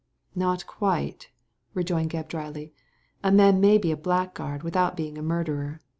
[0.35, 1.29] "Not quite,"
[1.75, 2.73] rejoined Gebb, dryly;"
[3.23, 5.79] a man may be a blackguard without being a murderer.